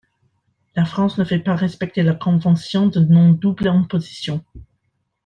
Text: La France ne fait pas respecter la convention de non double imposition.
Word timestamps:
La 0.75 0.83
France 0.83 1.19
ne 1.19 1.23
fait 1.23 1.37
pas 1.37 1.55
respecter 1.55 2.01
la 2.01 2.15
convention 2.15 2.87
de 2.87 3.01
non 3.01 3.29
double 3.29 3.67
imposition. 3.67 4.43